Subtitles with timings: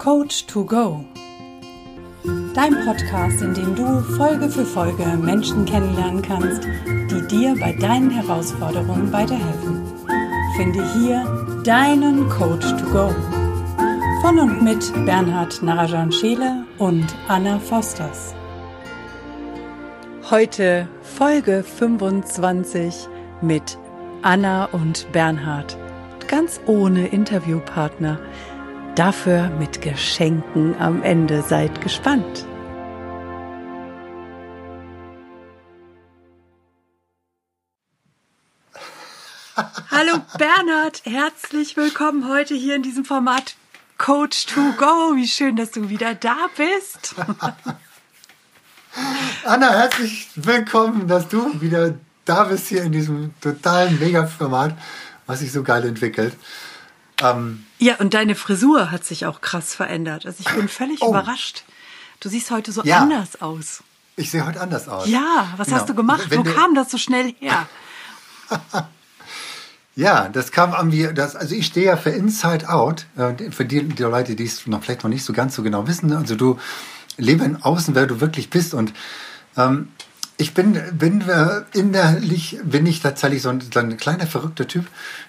[0.00, 1.04] Coach to Go.
[2.54, 8.08] Dein Podcast, in dem du Folge für Folge Menschen kennenlernen kannst, die dir bei deinen
[8.08, 9.82] Herausforderungen weiterhelfen.
[10.56, 13.14] Finde hier deinen Coach to Go.
[14.22, 18.34] Von und mit Bernhard Narajan Scheele und Anna Fosters.
[20.30, 23.06] Heute Folge 25
[23.42, 23.76] mit
[24.22, 25.76] Anna und Bernhard.
[26.26, 28.18] Ganz ohne Interviewpartner.
[28.96, 31.42] Dafür mit Geschenken am Ende.
[31.42, 32.44] Seid gespannt.
[39.90, 43.54] Hallo Bernhard, herzlich willkommen heute hier in diesem Format
[43.96, 45.14] Coach to Go.
[45.14, 47.14] Wie schön, dass du wieder da bist.
[49.44, 54.76] Anna, herzlich willkommen, dass du wieder da bist hier in diesem totalen Mega-Format,
[55.26, 56.34] was sich so geil entwickelt.
[57.20, 60.26] Ähm, ja, und deine Frisur hat sich auch krass verändert.
[60.26, 61.10] Also ich bin völlig oh.
[61.10, 61.64] überrascht.
[62.20, 62.98] Du siehst heute so ja.
[62.98, 63.82] anders aus.
[64.16, 65.08] Ich sehe heute anders aus.
[65.08, 65.80] Ja, was genau.
[65.80, 66.26] hast du gemacht?
[66.28, 67.66] Wenn Wo du kam das so schnell her?
[69.96, 73.06] ja, das kam an mir, das, also ich stehe ja für Inside Out.
[73.16, 75.86] Äh, für die, die Leute, die es noch vielleicht noch nicht so ganz so genau
[75.86, 76.12] wissen.
[76.12, 76.58] Also du
[77.16, 78.74] lebe in außen, wer du wirklich bist.
[78.74, 78.92] Und
[79.56, 79.88] ähm,
[80.40, 84.86] ich bin, bin äh, innerlich bin ich tatsächlich so ein, so ein kleiner verrückter Typ,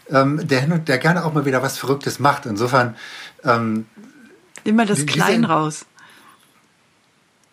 [0.10, 2.46] ähm, der, der gerne auch mal wieder was Verrücktes macht.
[2.46, 2.96] Insofern
[3.44, 3.88] ähm,
[4.66, 5.86] mal das Klein raus.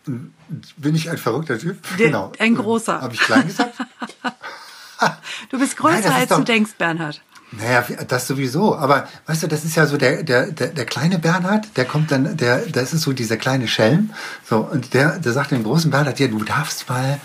[0.06, 1.82] Bin ich ein verrückter Typ?
[1.98, 2.32] Der, genau.
[2.38, 3.00] Ein großer.
[3.00, 3.74] Habe ich klein gesagt?
[5.50, 7.20] du bist größer, Nein, als doch, du denkst, Bernhard.
[7.50, 8.76] Naja, das sowieso.
[8.76, 12.10] Aber weißt du, das ist ja so der, der, der, der kleine Bernhard, der kommt
[12.10, 14.10] dann, der, das ist so dieser kleine Schelm.
[14.48, 17.20] So, und der, der sagt dem großen Bernhard, ja, du darfst mal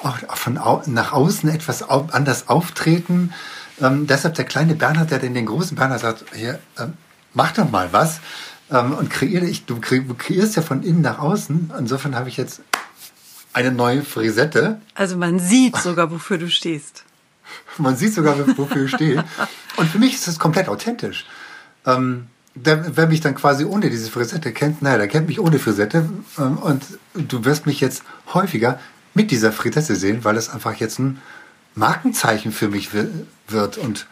[0.00, 3.32] auch von au nach außen etwas au anders auftreten.
[3.80, 6.94] Ähm, deshalb der kleine Bernhard, der den, den großen Bernhard sagt, hier, ähm,
[7.34, 8.20] mach doch mal was.
[8.70, 11.72] Ähm, und kreiere ich, du kreierst ja von innen nach außen.
[11.78, 12.62] Insofern habe ich jetzt
[13.52, 14.80] eine neue Frisette.
[14.94, 17.04] Also man sieht sogar, wofür du stehst.
[17.78, 19.24] Man sieht sogar, wofür ich stehe.
[19.76, 21.26] Und für mich ist das komplett authentisch.
[21.86, 25.58] Ähm, der, wer mich dann quasi ohne diese Frisette kennt, naja, der kennt mich ohne
[25.58, 26.08] Frisette.
[26.38, 28.80] Ähm, und du wirst mich jetzt häufiger
[29.14, 31.20] mit dieser Frisette sehen, weil es einfach jetzt ein
[31.74, 33.78] Markenzeichen für mich wird.
[33.78, 34.06] Und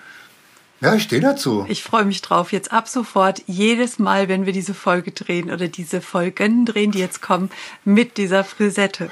[0.81, 1.65] ja, ich stehe dazu.
[1.69, 2.53] Ich freue mich drauf.
[2.53, 6.99] Jetzt ab sofort, jedes Mal, wenn wir diese Folge drehen oder diese Folgen drehen, die
[6.99, 7.51] jetzt kommen,
[7.85, 9.11] mit dieser Frisette.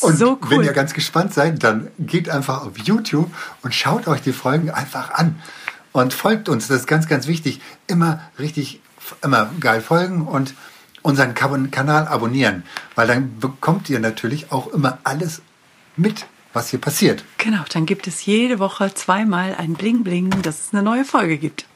[0.00, 0.50] Und so cool.
[0.50, 3.30] wenn ihr ganz gespannt seid, dann geht einfach auf YouTube
[3.62, 5.40] und schaut euch die Folgen einfach an.
[5.92, 7.60] Und folgt uns, das ist ganz, ganz wichtig.
[7.86, 8.80] Immer richtig,
[9.22, 10.54] immer geil folgen und
[11.02, 12.62] unseren Kanal abonnieren.
[12.94, 15.42] Weil dann bekommt ihr natürlich auch immer alles
[15.96, 17.24] mit, was hier passiert.
[17.38, 21.38] Genau, dann gibt es jede Woche zweimal ein Bling Bling, dass es eine neue Folge
[21.38, 21.66] gibt.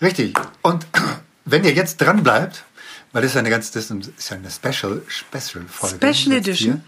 [0.00, 0.38] Richtig.
[0.62, 0.86] Und
[1.44, 2.64] wenn ihr jetzt dran bleibt,
[3.12, 5.96] weil das ist eine ganz, das ist ja eine Special, Special Folge.
[5.96, 6.72] Special Edition.
[6.74, 6.80] Hier,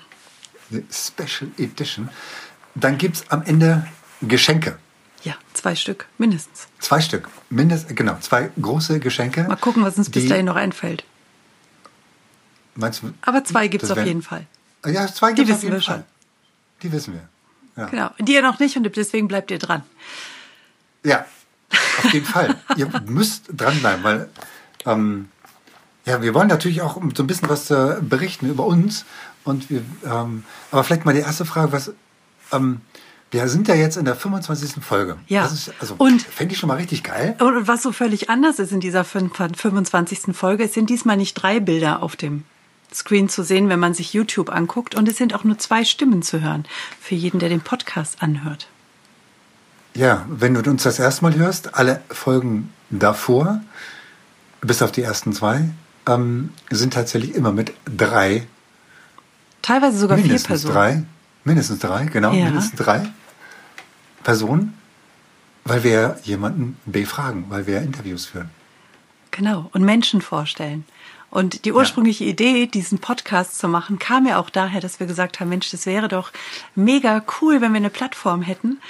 [0.90, 2.08] Special Edition.
[2.74, 3.86] Dann gibt es am Ende
[4.22, 4.78] Geschenke.
[5.22, 6.68] Ja, zwei Stück, mindestens.
[6.78, 9.44] Zwei Stück, mindestens, genau, zwei große Geschenke.
[9.44, 11.04] Mal gucken, was uns bis dahin noch einfällt.
[12.74, 13.12] Meinst du?
[13.22, 14.46] Aber zwei gibt es auf jeden Fall.
[14.86, 15.96] Ja, zwei gibt es auf jeden Fall.
[15.96, 16.04] Schon.
[16.82, 17.28] Die wissen wir.
[17.76, 17.86] Ja.
[17.88, 18.10] Genau.
[18.18, 19.82] Die ihr noch nicht und deswegen bleibt ihr dran.
[21.04, 21.26] Ja,
[21.70, 22.56] auf jeden Fall.
[22.76, 24.30] ihr müsst dranbleiben, weil
[24.86, 25.28] ähm,
[26.06, 29.04] ja, wir wollen natürlich auch so ein bisschen was äh, berichten über uns
[29.44, 31.92] und wir, ähm, aber vielleicht mal die erste Frage, was,
[32.52, 32.80] ähm,
[33.30, 34.82] wir sind ja jetzt in der 25.
[34.82, 35.16] Folge.
[35.28, 35.42] Ja.
[35.42, 37.36] Das ist, also, und fände ich schon mal richtig geil.
[37.38, 40.34] Und was so völlig anders ist in dieser 25.
[40.34, 42.44] Folge, es sind diesmal nicht drei Bilder auf dem
[42.92, 44.96] Screen zu sehen, wenn man sich YouTube anguckt.
[44.96, 46.64] Und es sind auch nur zwei Stimmen zu hören.
[47.00, 48.68] Für jeden, der den Podcast anhört.
[49.94, 53.60] Ja, wenn du uns das erste Mal hörst, alle Folgen davor,
[54.60, 55.70] bis auf die ersten zwei,
[56.06, 58.46] ähm, sind tatsächlich immer mit drei
[59.62, 60.74] Teilweise sogar mindestens vier Personen.
[60.74, 61.02] Drei,
[61.44, 62.46] mindestens drei, genau, ja.
[62.46, 63.08] mindestens drei
[64.22, 64.74] Personen,
[65.64, 68.50] weil wir jemanden befragen, weil wir Interviews führen.
[69.30, 70.84] Genau, und Menschen vorstellen.
[71.30, 72.30] Und die ursprüngliche ja.
[72.30, 75.86] Idee, diesen Podcast zu machen, kam ja auch daher, dass wir gesagt haben, Mensch, das
[75.86, 76.32] wäre doch
[76.74, 78.80] mega cool, wenn wir eine Plattform hätten,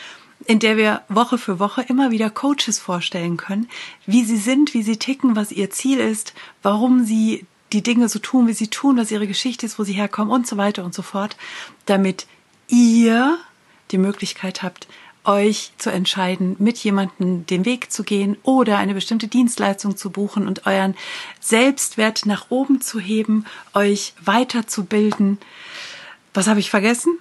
[0.47, 3.69] in der wir Woche für Woche immer wieder Coaches vorstellen können,
[4.07, 6.33] wie sie sind, wie sie ticken, was ihr Ziel ist,
[6.63, 9.93] warum sie die Dinge so tun, wie sie tun, was ihre Geschichte ist, wo sie
[9.93, 11.37] herkommen und so weiter und so fort,
[11.87, 12.27] damit
[12.69, 13.39] ihr
[13.91, 14.87] die Möglichkeit habt,
[15.25, 20.49] euch zu entscheiden, mit jemandem den Weg zu gehen oder eine bestimmte Dienstleistung zu buchen
[20.49, 20.97] und euren
[21.41, 23.45] Selbstwert nach oben zu heben,
[23.75, 25.39] euch weiterzubilden.
[26.33, 27.19] Was habe ich vergessen?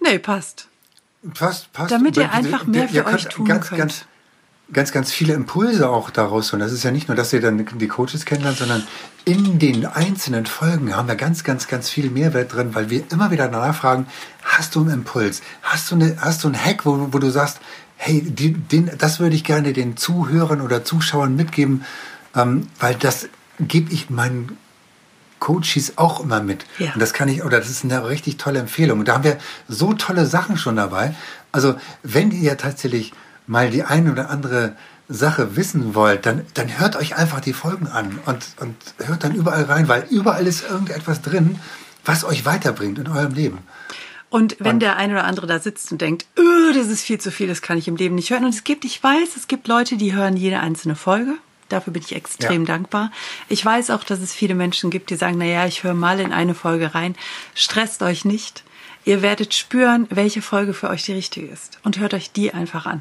[0.00, 0.68] Nee, passt.
[1.34, 1.92] Passt, passt.
[1.92, 3.78] Damit ihr einfach mehr für euch tun ganz, könnt.
[3.78, 4.04] Ganz,
[4.72, 6.52] ganz, ganz viele Impulse auch daraus.
[6.52, 8.86] Und das ist ja nicht nur, dass ihr dann die Coaches kennenlernt, sondern
[9.24, 13.30] in den einzelnen Folgen haben wir ganz, ganz, ganz viel Mehrwert drin, weil wir immer
[13.30, 14.06] wieder nachfragen,
[14.42, 15.42] hast du einen Impuls?
[15.62, 17.60] Hast du, eine, hast du einen Hack, wo, wo du sagst,
[17.96, 21.84] hey, die, den, das würde ich gerne den Zuhörern oder Zuschauern mitgeben,
[22.34, 23.28] ähm, weil das
[23.60, 24.56] gebe ich meinen
[25.40, 26.66] Coaches auch immer mit.
[26.78, 26.92] Ja.
[26.92, 29.00] Und das kann ich, oder das ist eine richtig tolle Empfehlung.
[29.00, 31.14] Und da haben wir so tolle Sachen schon dabei.
[31.52, 33.12] Also, wenn ihr tatsächlich
[33.48, 34.76] mal die eine oder andere
[35.08, 39.34] Sache wissen wollt, dann, dann hört euch einfach die Folgen an und, und hört dann
[39.34, 41.58] überall rein, weil überall ist irgendetwas drin,
[42.04, 43.58] was euch weiterbringt in eurem Leben.
[44.30, 47.18] Und wenn und, der eine oder andere da sitzt und denkt, öh, das ist viel
[47.18, 48.44] zu viel, das kann ich im Leben nicht hören.
[48.44, 51.34] Und es gibt, ich weiß, es gibt Leute, die hören jede einzelne Folge.
[51.70, 52.74] Dafür bin ich extrem ja.
[52.74, 53.10] dankbar.
[53.48, 56.20] Ich weiß auch, dass es viele Menschen gibt, die sagen, na ja, ich höre mal
[56.20, 57.14] in eine Folge rein.
[57.54, 58.64] Stresst euch nicht.
[59.04, 61.78] Ihr werdet spüren, welche Folge für euch die richtige ist.
[61.82, 63.00] Und hört euch die einfach an.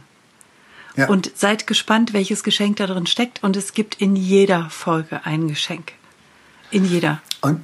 [0.97, 1.07] Ja.
[1.07, 3.43] Und seid gespannt, welches Geschenk da drin steckt.
[3.43, 5.93] Und es gibt in jeder Folge ein Geschenk.
[6.71, 7.21] In jeder.
[7.41, 7.61] Und,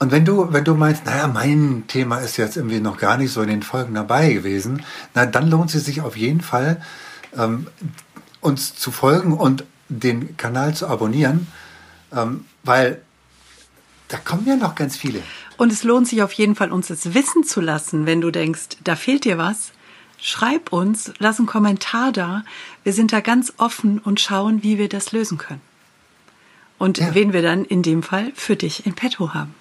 [0.00, 3.32] und wenn du, wenn du meinst, naja, mein Thema ist jetzt irgendwie noch gar nicht
[3.32, 4.82] so in den Folgen dabei gewesen,
[5.14, 6.82] na, dann lohnt es sich auf jeden Fall,
[7.36, 7.68] ähm,
[8.40, 11.46] uns zu folgen und den Kanal zu abonnieren,
[12.12, 13.00] ähm, weil
[14.08, 15.22] da kommen ja noch ganz viele.
[15.56, 18.78] Und es lohnt sich auf jeden Fall, uns es wissen zu lassen, wenn du denkst,
[18.82, 19.72] da fehlt dir was.
[20.20, 22.44] Schreib uns, lass einen Kommentar da.
[22.82, 25.60] Wir sind da ganz offen und schauen, wie wir das lösen können.
[26.76, 27.14] Und ja.
[27.14, 29.54] wen wir dann in dem Fall für dich in petto haben.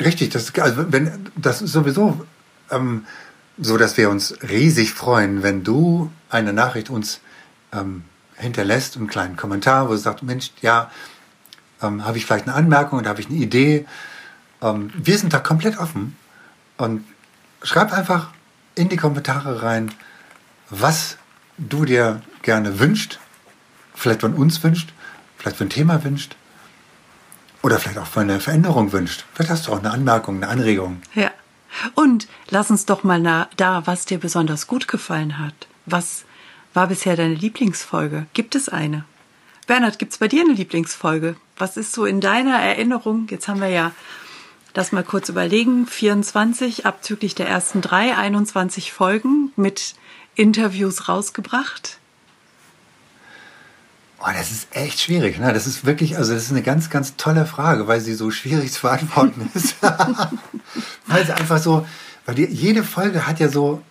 [0.00, 2.24] Richtig, das, also wenn, das ist sowieso
[2.70, 3.06] ähm,
[3.58, 7.20] so, dass wir uns riesig freuen, wenn du eine Nachricht uns
[7.72, 8.04] ähm,
[8.36, 10.90] hinterlässt, einen kleinen Kommentar, wo du sagst, Mensch, ja,
[11.82, 13.86] ähm, habe ich vielleicht eine Anmerkung oder habe ich eine Idee.
[14.62, 16.16] Ähm, wir sind da komplett offen
[16.76, 17.04] und
[17.62, 18.30] schreib einfach
[18.78, 19.92] in die Kommentare rein,
[20.70, 21.18] was
[21.58, 23.18] du dir gerne wünscht,
[23.94, 24.92] vielleicht von uns wünscht,
[25.36, 26.36] vielleicht für ein Thema wünscht
[27.62, 29.24] oder vielleicht auch für eine Veränderung wünscht.
[29.34, 31.02] Vielleicht hast du auch eine Anmerkung, eine Anregung.
[31.14, 31.30] Ja.
[31.94, 35.66] Und lass uns doch mal da, was dir besonders gut gefallen hat.
[35.84, 36.24] Was
[36.72, 38.26] war bisher deine Lieblingsfolge?
[38.32, 39.04] Gibt es eine?
[39.66, 41.36] Bernhard, gibt es bei dir eine Lieblingsfolge?
[41.58, 43.26] Was ist so in deiner Erinnerung?
[43.28, 43.92] Jetzt haben wir ja
[44.78, 45.88] Lass mal kurz überlegen.
[45.88, 49.96] 24 abzüglich der ersten drei, 21 Folgen mit
[50.36, 51.98] Interviews rausgebracht.
[54.20, 55.40] Oh, das ist echt schwierig.
[55.40, 55.52] Ne?
[55.52, 58.70] Das ist wirklich, also das ist eine ganz, ganz tolle Frage, weil sie so schwierig
[58.70, 59.74] zu beantworten ist.
[61.08, 61.84] weil sie einfach so,
[62.24, 63.82] weil die, jede Folge hat ja so,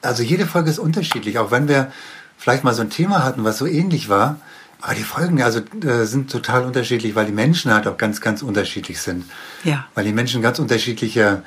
[0.00, 1.38] also jede Folge ist unterschiedlich.
[1.38, 1.92] Auch wenn wir
[2.38, 4.40] vielleicht mal so ein Thema hatten, was so ähnlich war,
[4.80, 8.42] aber die Folgen also äh, sind total unterschiedlich, weil die Menschen halt auch ganz, ganz
[8.42, 9.24] unterschiedlich sind.
[9.64, 9.86] Ja.
[9.94, 11.42] Weil die Menschen ganz unterschiedliche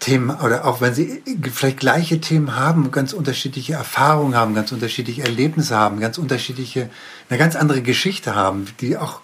[0.00, 1.22] Themen oder auch wenn sie
[1.52, 6.88] vielleicht gleiche Themen haben, ganz unterschiedliche Erfahrungen haben, ganz unterschiedliche Erlebnisse haben, ganz unterschiedliche,
[7.28, 9.20] eine ganz andere Geschichte haben, die auch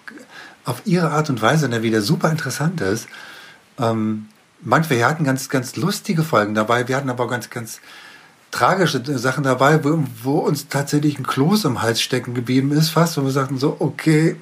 [0.65, 3.07] auf ihre Art und Weise dann wieder super interessant ist.
[3.79, 4.27] Ähm,
[4.61, 7.79] manchmal, wir hatten ganz, ganz lustige Folgen dabei, wir hatten aber auch ganz, ganz
[8.55, 13.17] tragische Sachen dabei, wo, wo, uns tatsächlich ein Kloß im Hals stecken geblieben ist, fast,
[13.17, 14.37] wo wir sagten so, okay,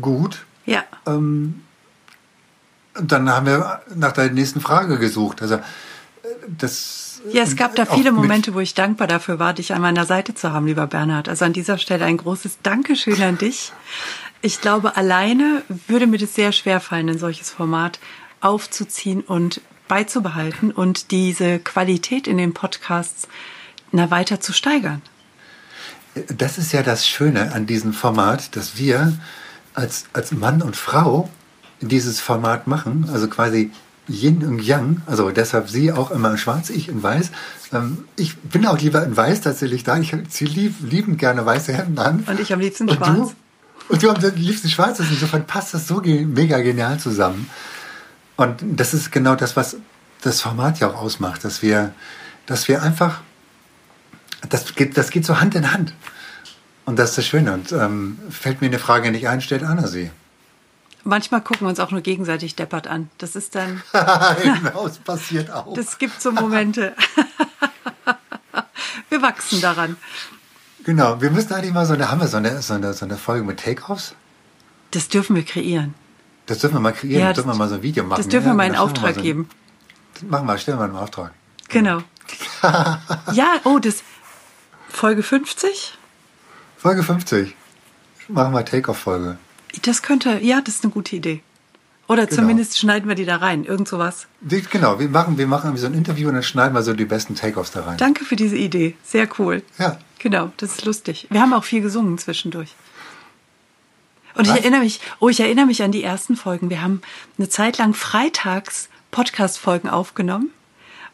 [0.00, 0.46] gut.
[0.64, 0.84] Ja.
[1.06, 1.62] Ähm,
[2.94, 5.42] dann haben wir nach der nächsten Frage gesucht.
[5.42, 5.58] Also
[6.48, 7.20] das.
[7.30, 10.34] Ja, es gab da viele Momente, wo ich dankbar dafür war, dich an meiner Seite
[10.34, 11.28] zu haben, lieber Bernhard.
[11.28, 13.72] Also an dieser Stelle ein großes Dankeschön an dich.
[14.40, 17.98] Ich glaube, alleine würde mir das sehr schwer fallen, ein solches Format
[18.40, 23.28] aufzuziehen und beizubehalten und diese Qualität in den Podcasts
[23.92, 25.02] na, weiter zu steigern.
[26.28, 29.12] Das ist ja das Schöne an diesem Format, dass wir
[29.74, 31.28] als, als Mann und Frau
[31.80, 33.70] dieses Format machen, also quasi
[34.08, 37.30] Yin und Yang, also deshalb sie auch immer in Schwarz, ich in Weiß.
[37.72, 39.96] Ähm, ich bin auch lieber in Weiß tatsächlich da.
[39.98, 42.24] Ich ziehe lieb, liebend gerne weiße Hemden an.
[42.26, 43.16] Und ich am liebsten und Schwarz.
[43.16, 43.34] Du,
[43.88, 45.00] und du am liebsten Schwarz.
[45.00, 47.48] Insofern passt das so mega genial zusammen.
[48.36, 49.76] Und das ist genau das, was
[50.22, 51.94] das Format ja auch ausmacht, dass wir,
[52.46, 53.20] dass wir einfach,
[54.48, 55.92] das geht, das geht so Hand in Hand.
[56.86, 57.52] Und das ist das Schöne.
[57.52, 60.10] Und ähm, fällt mir eine Frage nicht ein, stellt Anna sie.
[61.04, 63.10] Manchmal gucken wir uns auch nur gegenseitig deppert an.
[63.18, 63.82] Das ist dann.
[64.42, 65.74] genau, es passiert auch.
[65.74, 66.94] Das gibt so Momente.
[69.10, 69.96] wir wachsen daran.
[70.84, 73.16] Genau, wir müssen eigentlich mal so eine, haben wir so eine, so eine, so eine
[73.16, 74.14] Folge mit Takeoffs?
[74.90, 75.94] Das dürfen wir kreieren.
[76.46, 78.18] Das dürfen wir mal kreieren, ja, das dürfen wir mal so ein Video machen.
[78.18, 79.48] Das dürfen ja, wir mal in Auftrag so geben.
[80.28, 81.32] Machen wir, stellen wir einen Auftrag.
[81.68, 82.02] Genau.
[83.32, 84.02] ja, oh, das
[84.88, 85.98] Folge 50?
[86.76, 87.54] Folge 50.
[88.28, 89.38] Machen wir Take-Off-Folge.
[89.82, 91.42] Das könnte, ja, das ist eine gute Idee.
[92.06, 92.42] Oder Genau.
[92.42, 93.64] zumindest schneiden wir die da rein.
[93.64, 94.26] Irgend sowas.
[94.42, 97.34] Genau, wir machen, wir machen so ein Interview und dann schneiden wir so die besten
[97.34, 97.96] Take-Offs da rein.
[97.96, 98.94] Danke für diese Idee.
[99.02, 99.62] Sehr cool.
[99.78, 99.98] Ja.
[100.18, 101.26] Genau, das ist lustig.
[101.30, 102.74] Wir haben auch viel gesungen zwischendurch.
[104.34, 104.58] Und ich Was?
[104.58, 106.70] erinnere mich, oh, ich erinnere mich an die ersten Folgen.
[106.70, 107.02] Wir haben
[107.38, 110.50] eine Zeit lang freitags Podcast-Folgen aufgenommen.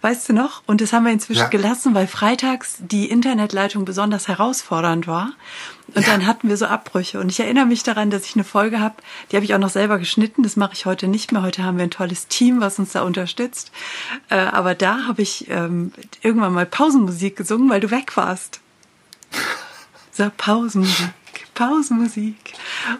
[0.03, 0.62] Weißt du noch?
[0.67, 1.49] Und das haben wir inzwischen Ja.
[1.49, 5.33] gelassen, weil freitags die Internetleitung besonders herausfordernd war.
[5.95, 6.12] Und Ja.
[6.12, 7.21] dann hatten wir so Abbrüche.
[7.21, 8.95] Und ich erinnere mich daran, dass ich eine Folge habe,
[9.31, 10.43] die habe ich auch noch selber geschnitten.
[10.43, 11.43] Das mache ich heute nicht mehr.
[11.43, 13.73] Heute haben wir ein tolles Team, was uns da unterstützt.
[14.31, 18.61] Äh, aber da habe ich ähm, irgendwann mal Pausenmusik gesungen, weil du weg warst.
[20.12, 21.11] So, Pausenmusik,
[21.55, 22.50] Pausenmusik.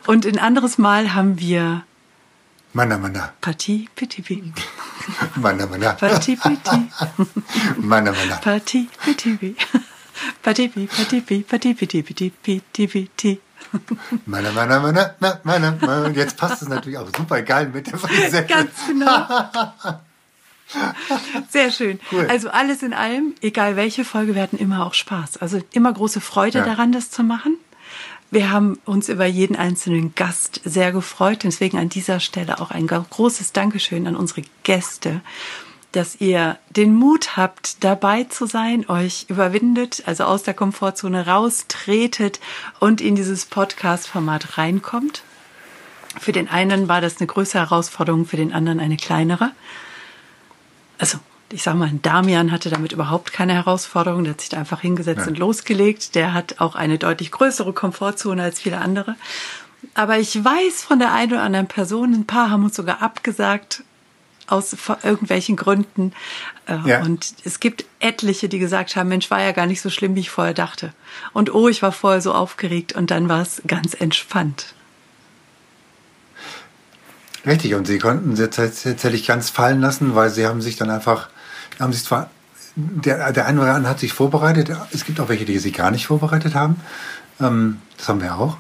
[0.07, 1.85] Und ein anderes Mal haben wir
[3.41, 4.53] Pitti, Pitti,
[5.37, 6.89] manna, manna, Partie, Pitti,
[7.79, 8.37] manna, manna.
[8.37, 9.57] Partie, Pitti, Pitti,
[10.43, 13.41] Partie, Pitti, Partie, Pitti, Partie, Pitti, Pitti, Pitti, Pitti.
[14.27, 16.07] Manna, manna, manna, manna, manna, manna.
[16.07, 18.47] Und jetzt passt es natürlich auch super geil mit der Frisette.
[18.49, 19.27] Ganz genau.
[21.51, 21.99] Sehr schön.
[22.13, 22.27] Cool.
[22.29, 25.39] Also alles in allem, egal welche Folge, wir hatten immer auch Spaß.
[25.39, 26.65] Also immer große Freude Ja.
[26.65, 27.57] daran, das zu machen.
[28.31, 31.41] Wir haben uns über jeden einzelnen Gast sehr gefreut.
[31.43, 35.21] Deswegen an dieser Stelle auch ein großes Dankeschön an unsere Gäste,
[35.93, 42.39] dass ihr den Mut habt, dabei zu sein, euch überwindet, also aus der Komfortzone raustretet
[42.79, 45.25] und in dieses Podcast-Format reinkommt.
[46.21, 49.51] Für den einen war das eine größere Herausforderung, für den anderen eine kleinere.
[50.99, 51.19] Also,
[51.53, 54.25] ich sag mal, Damian hatte damit überhaupt keine Herausforderung.
[54.25, 55.27] Der hat sich da einfach hingesetzt Ja.
[55.29, 56.15] und losgelegt.
[56.15, 59.17] Der hat auch eine deutlich größere Komfortzone als viele andere.
[59.95, 63.83] Aber ich weiß von der einen oder anderen Person, ein paar haben uns sogar abgesagt
[64.47, 66.13] aus irgendwelchen Gründen.
[66.67, 67.03] Äh, Ja.
[67.03, 70.21] Und es gibt etliche, die gesagt haben, Mensch, war ja gar nicht so schlimm, wie
[70.21, 70.93] ich vorher dachte.
[71.33, 74.75] Und oh, ich war vorher so aufgeregt und dann war es ganz entspannt.
[77.47, 81.29] Richtig, und sie konnten sie tatsächlich ganz fallen lassen, weil sie haben sich dann einfach,
[81.81, 82.31] haben sich zwar,
[82.77, 85.91] der, der eine oder andere hat sich vorbereitet, es gibt auch welche, die sich gar
[85.91, 86.81] nicht vorbereitet haben.
[87.41, 88.57] Ähm, das haben wir auch.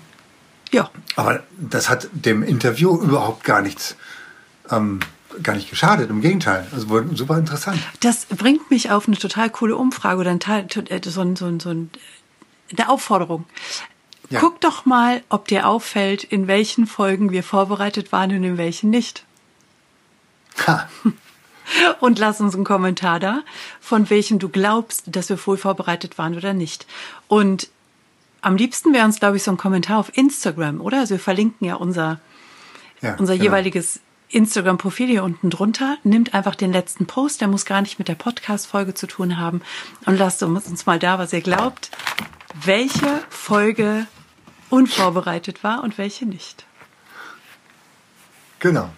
[0.72, 3.96] Ja, Aber das hat dem Interview überhaupt gar nichts,
[4.70, 5.00] ähm,
[5.42, 6.10] gar nicht geschadet.
[6.10, 7.80] Im Gegenteil, also wurde super interessant.
[8.00, 11.46] Das bringt mich auf eine total coole Umfrage oder ein Teil, äh, so, ein, so,
[11.46, 11.90] ein, so ein,
[12.76, 13.46] eine Aufforderung.
[14.28, 14.38] Ja.
[14.38, 18.90] Guck doch mal, ob dir auffällt, in welchen Folgen wir vorbereitet waren und in welchen
[18.90, 19.24] nicht.
[20.66, 20.88] Ha.
[22.00, 23.42] Und lass uns einen Kommentar da,
[23.80, 26.86] von welchen du glaubst, dass wir wohl vorbereitet waren oder nicht.
[27.28, 27.68] Und
[28.42, 31.00] am liebsten wäre uns, glaube ich, so ein Kommentar auf Instagram, oder?
[31.00, 32.20] Also wir verlinken ja unser,
[33.02, 33.44] Ja, unser genau.
[33.44, 34.00] jeweiliges
[34.30, 35.98] Instagram-Profil hier unten drunter.
[36.04, 39.60] Nimmt einfach den letzten Post, der muss gar nicht mit der Podcast-Folge zu tun haben.
[40.06, 41.90] Und lasst uns mal da, was ihr glaubt,
[42.64, 44.06] welche Folge
[44.70, 46.64] unvorbereitet war und welche nicht.
[48.60, 48.90] Genau.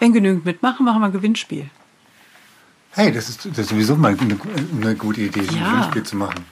[0.00, 1.70] Wenn genügend mitmachen, machen wir ein Gewinnspiel.
[2.92, 4.36] Hey, das ist, das ist sowieso mal eine,
[4.82, 5.70] eine gute Idee, so ein Ja.
[5.70, 6.44] Gewinnspiel zu machen.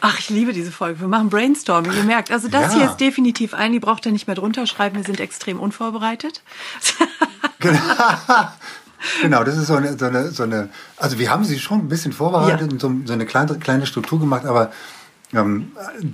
[0.00, 1.00] Ach, ich liebe diese Folge.
[1.00, 1.92] Wir machen Brainstorming.
[1.92, 2.80] Ihr merkt, also das Ja.
[2.80, 4.96] hier ist definitiv ein, die braucht ihr nicht mehr drunter schreiben.
[4.96, 6.42] Wir sind extrem unvorbereitet.
[9.22, 11.88] Genau, das ist so eine, so eine, so eine also wir haben sie schon ein
[11.88, 12.66] bisschen vorbereitet Ja.
[12.72, 14.72] und so, so eine kleine, kleine Struktur gemacht, aber
[15.32, 15.70] ähm,
[16.00, 16.04] äh,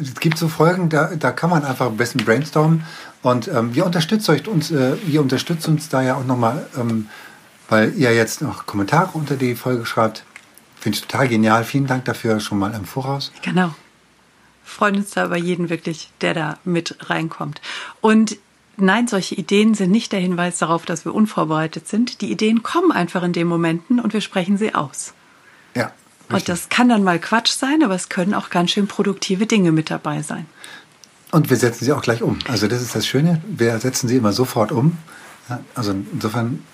[0.00, 2.84] es gibt so Folgen, da, da kann man einfach ein bisschen brainstormen
[3.22, 7.08] und ähm, wir unterstützen euch uns, äh, ihr unterstützt uns da ja auch nochmal, ähm,
[7.68, 10.24] weil ihr jetzt noch Kommentare unter die Folge schreibt.
[10.80, 11.64] Finde ich total genial.
[11.64, 13.32] Vielen Dank dafür schon mal im Voraus.
[13.42, 13.74] Genau.
[14.64, 17.60] Freuen uns da über jeden wirklich, der da mit reinkommt.
[18.00, 18.38] Und
[18.76, 22.22] nein, solche Ideen sind nicht der Hinweis darauf, dass wir unvorbereitet sind.
[22.22, 25.12] Die Ideen kommen einfach in den Momenten und wir sprechen sie aus.
[25.74, 25.92] Ja.
[26.30, 26.54] Und richtig.
[26.54, 29.90] das kann dann mal Quatsch sein, aber es können auch ganz schön produktive Dinge mit
[29.90, 30.46] dabei sein.
[31.32, 32.38] Und wir setzen sie auch gleich um.
[32.48, 33.42] Also das ist das Schöne.
[33.46, 34.96] Wir setzen sie immer sofort um.
[35.48, 36.64] Ja, also insofern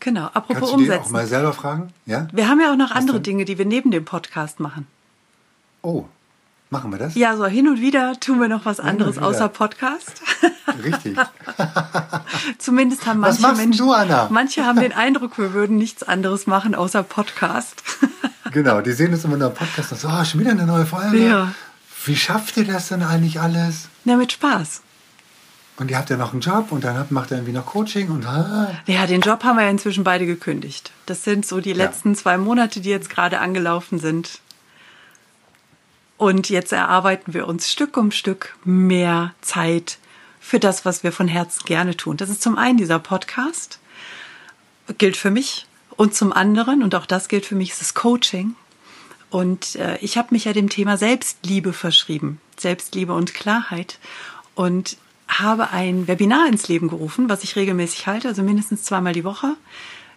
[0.00, 0.26] Genau.
[0.26, 1.12] Apropos kannst du dir auch umsetzen.
[1.12, 1.92] mal selber fragen.
[2.06, 2.28] Ja?
[2.32, 3.24] Wir haben ja auch noch andere denn?
[3.24, 4.86] Dinge, die wir neben dem Podcast machen.
[5.82, 6.04] Oh,
[6.70, 7.14] machen wir das?
[7.14, 10.20] Ja, so hin und wieder tun wir noch was anderes außer Podcast.
[10.84, 11.16] Richtig.
[12.58, 14.28] Zumindest haben Was manche machst denn Menschen, du, Anna?
[14.30, 17.82] manche haben den Eindruck, wir würden nichts anderes machen außer Podcast.
[18.52, 20.86] genau, die sehen uns immer nur im Podcast und so, oh, schon wieder eine neue
[20.86, 21.18] Folge.
[21.28, 21.52] Ja.
[22.04, 23.88] Wie schafft ihr das denn eigentlich alles?
[24.04, 24.82] Na, mit Spaß.
[25.78, 28.24] Und ihr habt ja noch einen Job und dann macht ihr irgendwie noch Coaching und
[28.26, 30.90] ah, Ja, den Job haben wir ja inzwischen beide gekündigt.
[31.04, 31.76] Das sind so die Ja.
[31.76, 34.40] letzten zwei Monate, die jetzt gerade angelaufen sind.
[36.18, 39.98] Und jetzt erarbeiten wir uns Stück um Stück mehr Zeit
[40.40, 42.16] für das, was wir von Herzen gerne tun.
[42.16, 43.80] Das ist zum einen dieser Podcast,
[44.98, 45.66] gilt für mich.
[45.96, 48.54] Und zum anderen, und auch das gilt für mich, ist das Coaching.
[49.30, 52.40] Und äh, ich habe mich ja dem Thema Selbstliebe verschrieben.
[52.58, 53.98] Selbstliebe und Klarheit.
[54.54, 54.96] und
[55.28, 59.56] habe ein Webinar ins Leben gerufen, was ich regelmäßig halte, also mindestens zweimal die Woche.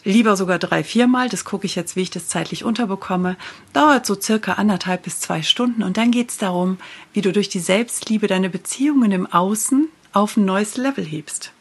[0.03, 1.27] Lieber sogar drei, viermal.
[1.29, 3.36] Das gucke ich jetzt, wie ich das zeitlich unterbekomme.
[3.74, 5.84] Dauert so circa anderthalb bis zwei Stunden.
[5.84, 6.77] Und dann geht es darum,
[7.13, 11.51] wie du durch die Selbstliebe deine Beziehungen im Außen auf ein neues Level hebst.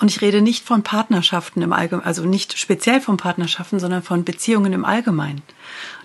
[0.00, 4.24] Und ich rede nicht von Partnerschaften im Allgemeinen, also nicht speziell von Partnerschaften, sondern von
[4.24, 5.42] Beziehungen im Allgemeinen.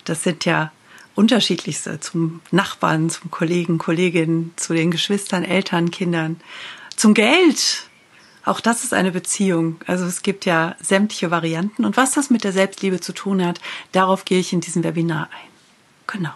[0.04, 0.72] Das sind ja
[1.16, 6.42] unterschiedlichste zum Nachbarn, zum Kollegen, Kolleginnen, zu den Geschwistern, Eltern, Kindern,
[6.96, 7.88] zum Geld.
[8.46, 9.80] Auch das ist eine Beziehung.
[9.88, 11.86] Also es gibt ja sämtliche Varianten.
[11.86, 15.30] Und was das mit der Selbstliebe zu tun hat, darauf gehe ich in diesem Webinar
[15.32, 15.50] ein.
[16.08, 16.34] Genau.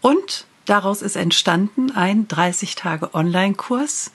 [0.00, 4.10] Und daraus ist entstanden ein 30 Tage Online-Kurs,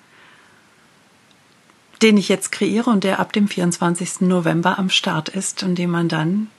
[2.02, 4.22] den ich jetzt kreiere und der ab dem 24.
[4.22, 6.50] November am Start ist und den man dann,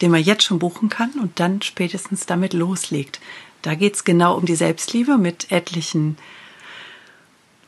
[0.00, 3.20] den man jetzt schon buchen kann und dann spätestens damit loslegt.
[3.62, 6.16] Da geht es genau um die Selbstliebe mit etlichen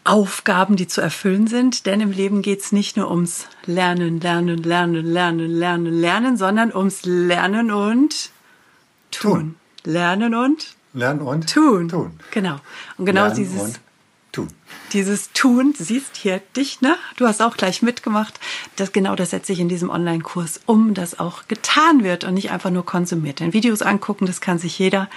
[0.05, 4.63] Aufgaben, die zu erfüllen sind, denn im Leben geht es nicht nur ums Lernen, Lernen,
[4.63, 8.31] Lernen, Lernen, Lernen, Lernen, sondern ums Lernen und
[9.11, 9.33] tun.
[9.33, 9.55] tun.
[9.85, 11.89] Lernen und Lernen und tun.
[11.89, 12.21] tun.
[12.33, 12.57] Genau.
[12.99, 13.81] Und genau Lernen dieses
[14.33, 14.49] tun.
[14.93, 16.97] Dieses Tun, siehst hier dich, ne?
[17.17, 18.41] Du hast auch gleich mitgemacht.
[18.77, 22.51] Das, genau das setze ich in diesem Online-Kurs um, dass auch getan wird und nicht
[22.51, 23.41] einfach nur konsumiert.
[23.41, 25.09] Denn Videos angucken, das kann sich jeder.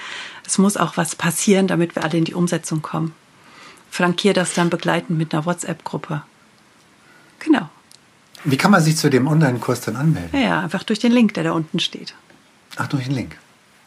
[0.45, 3.13] Es muss auch was passieren, damit wir alle in die Umsetzung kommen.
[3.95, 6.21] Flankier das dann begleitend mit einer WhatsApp-Gruppe.
[7.39, 7.69] Genau.
[8.43, 10.37] Wie kann man sich zu dem Online-Kurs dann anmelden?
[10.37, 12.13] Ja, einfach durch den Link, der da unten steht.
[12.75, 13.37] Ach, durch den Link.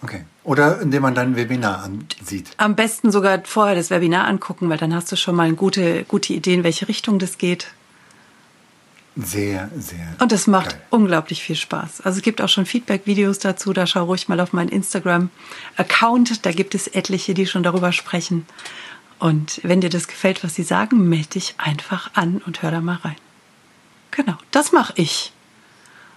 [0.01, 0.25] Okay.
[0.45, 2.49] Oder indem man dann ein Webinar ansieht.
[2.57, 6.05] Am besten sogar vorher das Webinar angucken, weil dann hast du schon mal eine gute,
[6.05, 7.67] gute Idee, in welche Richtung das geht.
[9.15, 10.15] Sehr, sehr.
[10.21, 10.83] Und es macht geil.
[10.89, 12.01] unglaublich viel Spaß.
[12.01, 13.75] Also es gibt auch schon Feedback-Videos dazu.
[13.75, 16.47] Da schau ruhig mal auf meinen Instagram-Account.
[16.47, 18.47] Da gibt es etliche, die schon darüber sprechen.
[19.19, 22.81] Und wenn dir das gefällt, was sie sagen, melde dich einfach an und hör da
[22.81, 23.17] mal rein.
[24.11, 25.33] Genau, das mache ich.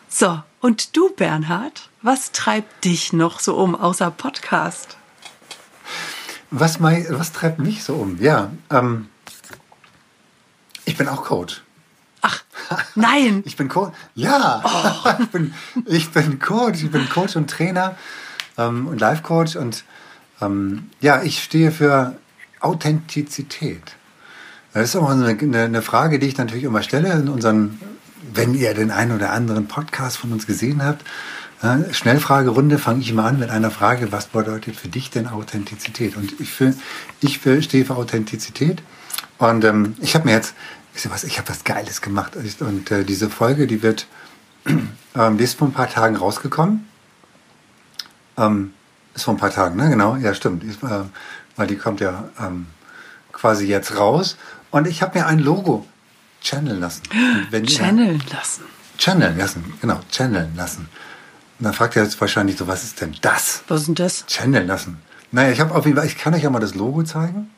[0.07, 4.97] So, und du, Bernhard, was treibt dich noch so um, außer Podcast?
[6.51, 8.21] Was, mein, was treibt mich so um?
[8.21, 9.07] Ja, ähm,
[10.85, 11.63] ich bin auch Coach.
[12.21, 12.43] Ach,
[12.95, 13.41] nein.
[13.45, 13.93] ich bin Coach.
[14.13, 15.09] Ja, oh.
[15.23, 15.53] ich, bin,
[15.85, 16.83] ich bin Coach.
[16.83, 17.97] Ich bin Coach und Trainer
[18.57, 19.55] ähm, und Life-Coach.
[19.55, 19.83] Und
[20.41, 22.15] ähm, ja, ich stehe für
[22.61, 23.83] Authentizität.
[24.73, 27.79] Das ist auch eine, eine Frage, die ich natürlich immer stelle in unseren
[28.33, 31.05] wenn ihr den einen oder anderen Podcast von uns gesehen habt,
[31.91, 36.17] Schnellfragerunde fange ich immer an mit einer Frage, was bedeutet für dich denn Authentizität?
[36.17, 36.73] Und ich, für,
[37.19, 38.81] ich für, stehe für Authentizität.
[39.37, 40.55] Und ähm, ich habe mir jetzt,
[40.95, 42.35] ich, was, ich habe was Geiles gemacht.
[42.61, 44.07] Und äh, diese Folge, die wird,
[44.65, 46.87] ähm, die ist vor ein paar Tagen rausgekommen.
[48.37, 48.73] Ähm,
[49.13, 49.87] ist vor ein paar Tagen, ne?
[49.87, 50.63] Genau, ja, stimmt.
[50.63, 51.03] Ist, äh,
[51.55, 52.67] weil die kommt ja ähm,
[53.31, 54.37] quasi jetzt raus.
[54.71, 55.85] Und ich habe mir ein Logo
[56.41, 57.03] channeln lassen.
[57.65, 58.63] channeln lassen.
[58.97, 60.87] Channeln lassen, genau, channeln lassen.
[61.59, 63.63] Und dann fragt er jetzt wahrscheinlich so, was ist denn das?
[63.67, 64.25] Was ist denn das?
[64.27, 64.97] Channeln lassen.
[65.31, 67.49] Naja, ich habe auf jeden Fall, ich kann euch ja mal das Logo zeigen.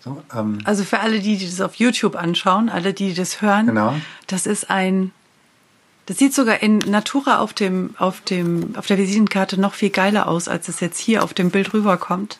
[0.00, 3.66] So, ähm, also für alle, die, die das auf YouTube anschauen, alle, die das hören,
[3.66, 3.94] genau.
[4.26, 5.12] das ist ein,
[6.06, 10.26] das sieht sogar in Natura auf dem, auf dem, auf der Visitenkarte noch viel geiler
[10.26, 12.38] aus, als es jetzt hier auf dem Bild rüberkommt.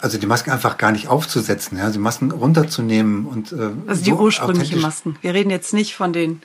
[0.00, 4.10] also die Masken einfach gar nicht aufzusetzen, ja, die Masken runterzunehmen und äh, also die
[4.10, 5.16] so ursprünglichen Masken.
[5.22, 6.42] Wir reden jetzt nicht von den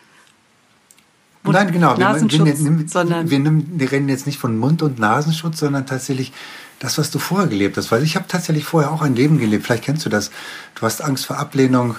[1.53, 1.95] Nein, genau.
[1.95, 5.85] Nasenschutz, wir, wir, sondern wir, nehmen, wir reden jetzt nicht von Mund- und Nasenschutz, sondern
[5.85, 6.33] tatsächlich
[6.79, 7.91] das, was du vorher gelebt hast.
[7.91, 9.65] Weil ich habe tatsächlich vorher auch ein Leben gelebt.
[9.65, 10.31] Vielleicht kennst du das.
[10.75, 11.95] Du hast Angst vor Ablehnung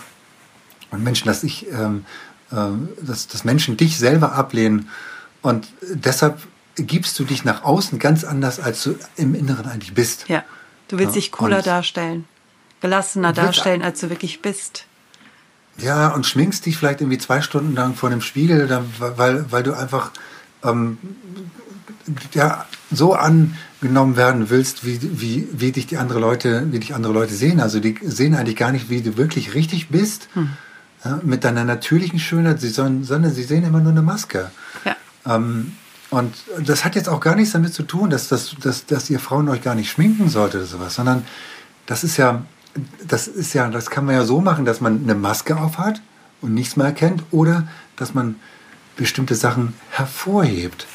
[0.90, 2.04] und Menschen, dass ich, ähm,
[2.52, 2.56] äh,
[3.02, 4.88] dass, dass Menschen dich selber ablehnen.
[5.42, 6.40] Und deshalb
[6.76, 10.28] gibst du dich nach außen ganz anders, als du im Inneren eigentlich bist.
[10.28, 10.44] Ja,
[10.88, 12.26] du willst ja, dich cooler darstellen,
[12.80, 14.85] gelassener darstellen, als du wirklich bist.
[15.78, 19.62] Ja, und schminkst dich vielleicht irgendwie zwei Stunden lang vor dem Spiegel, dann, weil, weil
[19.62, 20.10] du einfach
[20.64, 20.98] ähm,
[22.32, 27.12] ja, so angenommen werden willst, wie, wie, wie dich die andere Leute, wie dich andere
[27.12, 27.60] Leute sehen.
[27.60, 30.50] Also die sehen eigentlich gar nicht, wie du wirklich richtig bist, hm.
[31.04, 34.50] ja, mit deiner natürlichen Schönheit, sie sollen, sondern sie sehen immer nur eine Maske.
[34.84, 34.96] Ja.
[35.36, 35.72] Ähm,
[36.08, 39.18] und das hat jetzt auch gar nichts damit zu tun, dass, dass, dass, dass ihr
[39.18, 41.24] Frauen euch gar nicht schminken solltet oder sowas, sondern
[41.86, 42.44] das ist ja,
[43.06, 46.00] das ist ja, das kann man ja so machen, dass man eine Maske aufhat
[46.40, 48.36] und nichts mehr erkennt oder dass man
[48.96, 50.86] bestimmte Sachen hervorhebt.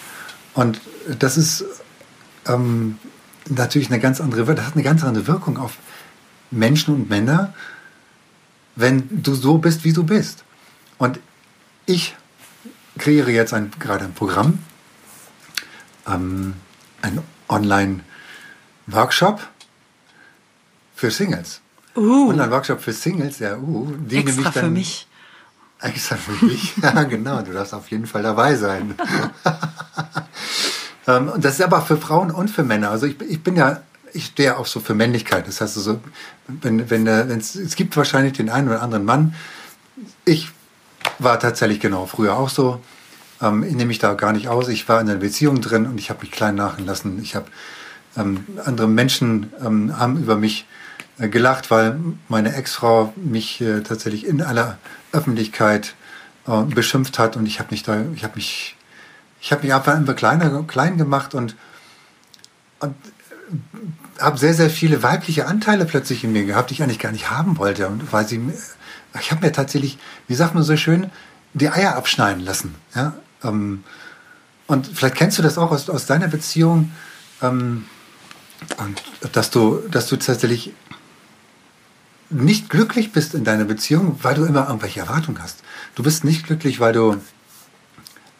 [0.53, 1.65] Und das ist
[2.47, 2.97] ähm,
[3.49, 5.77] natürlich eine ganz andere, das hat eine ganz andere Wirkung auf
[6.49, 7.53] Menschen und Männer,
[8.75, 10.43] wenn du so bist, wie du bist.
[10.97, 11.19] Und
[11.85, 12.15] ich
[12.97, 14.59] kreiere jetzt ein, gerade ein Programm,
[16.07, 16.55] ähm,
[17.01, 19.41] ein Online-Workshop
[20.95, 21.61] für Singles.
[21.95, 22.29] Uh.
[22.29, 25.07] Online-Workshop für Singles, ja, uh, die Extra dann, für mich.
[25.81, 28.95] Extra für mich, ja genau, du darfst auf jeden Fall dabei sein.
[31.07, 32.91] ähm, und das ist aber für Frauen und für Männer.
[32.91, 33.81] Also ich, ich bin ja,
[34.13, 35.47] ich stehe auch so für Männlichkeit.
[35.47, 35.99] Das heißt also,
[36.47, 39.35] wenn, wenn, wenn es gibt wahrscheinlich den einen oder anderen Mann.
[40.25, 40.49] Ich
[41.19, 42.79] war tatsächlich genau früher auch so.
[43.41, 44.67] Ähm, ich nehme mich da gar nicht aus.
[44.67, 47.19] Ich war in einer Beziehung drin und ich habe mich klein machen lassen.
[47.21, 47.47] Ich habe
[48.17, 50.80] ähm, andere Menschen ähm, haben über mich äh,
[51.17, 54.77] gelacht, weil meine Ex-Frau mich äh, tatsächlich in aller
[55.11, 55.95] Öffentlichkeit
[56.47, 58.75] äh, beschimpft hat und ich habe mich da, ich habe mich,
[59.39, 61.55] ich habe mich einfach immer kleiner, klein gemacht und
[62.79, 62.95] und
[64.19, 67.29] habe sehr sehr viele weibliche Anteile plötzlich in mir gehabt, die ich eigentlich gar nicht
[67.29, 68.41] haben wollte und weil sie,
[69.19, 71.11] ich habe mir tatsächlich, wie sagt man so schön,
[71.53, 73.13] die Eier abschneiden lassen, ja.
[73.43, 73.83] Ähm,
[74.67, 76.91] und vielleicht kennst du das auch aus, aus deiner Beziehung,
[77.41, 77.85] ähm,
[79.33, 80.73] dass du, dass du tatsächlich
[82.31, 85.63] nicht glücklich bist in deiner Beziehung, weil du immer irgendwelche Erwartungen hast.
[85.95, 87.17] Du bist nicht glücklich, weil du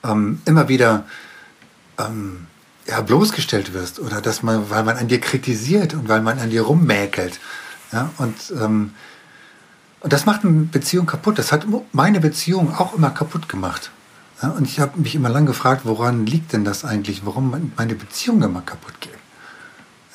[0.04, 1.06] ähm, immer wieder
[2.00, 2.48] ähm,
[2.88, 6.50] ja, bloßgestellt wirst oder dass man, weil man an dir kritisiert und weil man an
[6.50, 7.40] dir rummäkelt.
[7.92, 8.94] Ja, und, ähm,
[10.00, 11.38] und das macht eine Beziehung kaputt.
[11.38, 13.92] Das hat meine Beziehung auch immer kaputt gemacht.
[14.42, 17.96] Ja, und ich habe mich immer lang gefragt, woran liegt denn das eigentlich, warum meine
[17.96, 19.12] Beziehung immer kaputt geht.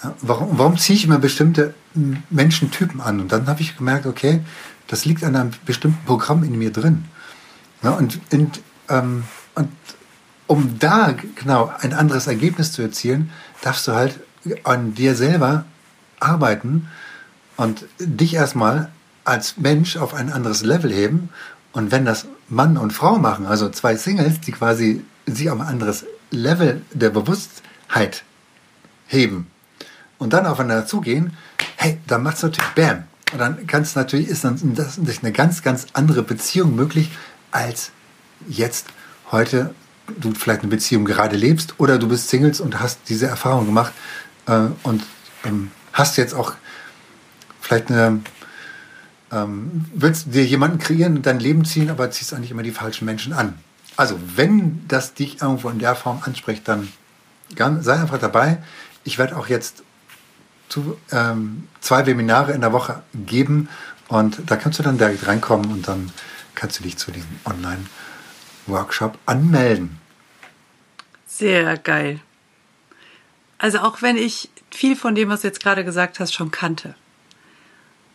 [0.02, 1.74] Ja, warum, warum ziehe ich immer bestimmte
[2.30, 3.20] Menschentypen an?
[3.20, 4.40] Und dann habe ich gemerkt, okay,
[4.86, 7.04] das liegt an einem bestimmten Programm in mir drin.
[7.82, 8.50] Ja, und, in,
[8.88, 9.68] ähm, und
[10.46, 13.30] um da genau ein anderes Ergebnis zu erzielen,
[13.62, 14.20] darfst du halt
[14.62, 15.64] an dir selber
[16.20, 16.88] arbeiten
[17.56, 18.90] und dich erstmal
[19.24, 21.30] als Mensch auf ein anderes Level heben
[21.72, 25.66] und wenn das Mann und Frau machen, also zwei Singles, die quasi sich auf ein
[25.66, 28.22] anderes Level der Bewusstheit
[29.08, 29.48] heben
[30.18, 31.36] und dann aufeinander zugehen,
[31.76, 33.04] hey, dann macht es natürlich Bam.
[33.32, 37.10] Und dann kannst natürlich, ist dann das ist eine ganz, ganz andere Beziehung möglich,
[37.50, 37.90] als
[38.48, 38.86] jetzt
[39.30, 39.74] heute
[40.18, 43.92] du vielleicht eine Beziehung gerade lebst oder du bist Singles und hast diese Erfahrung gemacht
[44.46, 45.02] äh, und
[45.44, 46.54] ähm, hast jetzt auch
[47.60, 48.20] vielleicht eine
[49.32, 53.04] ähm, willst dir jemanden kreieren und dein Leben ziehen, aber ziehst eigentlich immer die falschen
[53.04, 53.58] Menschen an.
[53.96, 56.92] Also, wenn das dich irgendwo in der Form anspricht, dann
[57.80, 58.58] sei einfach dabei.
[59.04, 59.82] Ich werde auch jetzt
[60.76, 63.68] zu, ähm, zwei Webinare in der Woche geben
[64.08, 66.12] und da kannst du dann direkt reinkommen und dann
[66.54, 69.98] kannst du dich zu diesem Online-Workshop anmelden.
[71.26, 72.20] Sehr geil.
[73.58, 76.94] Also auch wenn ich viel von dem, was du jetzt gerade gesagt hast, schon kannte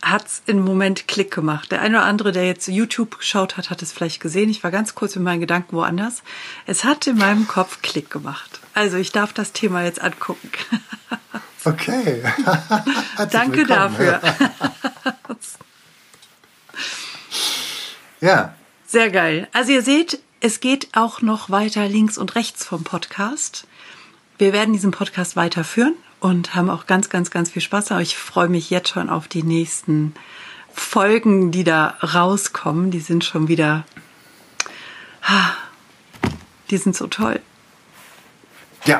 [0.04, 1.70] hat es im Moment Klick gemacht.
[1.70, 4.50] Der eine oder andere, der jetzt YouTube geschaut hat, hat es vielleicht gesehen.
[4.50, 6.24] Ich war ganz kurz mit meinen Gedanken woanders.
[6.66, 8.58] Es hat in meinem Kopf Klick gemacht.
[8.74, 10.50] Also ich darf das Thema jetzt angucken.
[11.64, 12.22] Okay.
[13.30, 13.96] Danke willkommen.
[13.96, 14.20] dafür.
[18.20, 18.54] ja.
[18.86, 19.48] Sehr geil.
[19.52, 23.66] Also ihr seht, es geht auch noch weiter links und rechts vom Podcast.
[24.38, 27.92] Wir werden diesen Podcast weiterführen und haben auch ganz, ganz, ganz viel Spaß.
[27.92, 30.14] Aber ich freue mich jetzt schon auf die nächsten
[30.72, 32.90] Folgen, die da rauskommen.
[32.90, 33.84] Die sind schon wieder,
[36.70, 37.40] die sind so toll.
[38.84, 38.98] Ja.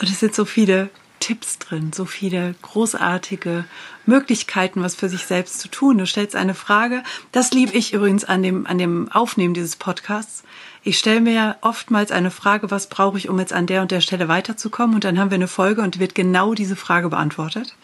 [0.00, 0.88] Und es sind so viele
[1.28, 3.66] Tipps drin, so viele großartige
[4.06, 5.98] Möglichkeiten, was für sich selbst zu tun.
[5.98, 7.02] Du stellst eine Frage.
[7.32, 10.42] Das liebe ich übrigens an dem, an dem Aufnehmen dieses Podcasts.
[10.84, 13.90] Ich stelle mir ja oftmals eine Frage, was brauche ich, um jetzt an der und
[13.90, 14.94] der Stelle weiterzukommen?
[14.94, 17.76] Und dann haben wir eine Folge und wird genau diese Frage beantwortet.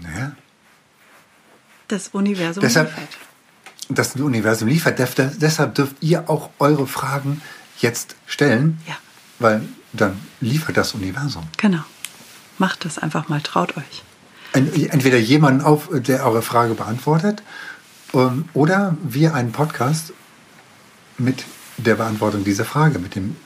[0.00, 0.36] Ja.
[1.88, 3.18] Das Universum Deshalb- liefert.
[3.88, 5.00] Das Universum liefert.
[5.00, 7.42] Deshalb dürft ihr auch eure Fragen
[7.80, 8.96] jetzt stellen, Ja,
[9.40, 11.44] weil dann liefert das Universum.
[11.56, 11.82] genau.
[12.60, 14.02] Macht das einfach mal, traut euch.
[14.52, 17.42] Entweder jemanden auf, der eure Frage beantwortet,
[18.14, 20.12] ähm, oder wir einen Podcast
[21.18, 21.44] mit
[21.76, 23.36] der Beantwortung dieser Frage, mit dem